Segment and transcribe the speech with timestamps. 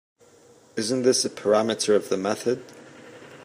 [0.75, 2.63] Isn’t this a parameter of the method?